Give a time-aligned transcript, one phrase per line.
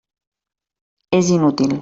[1.19, 1.79] És inútil.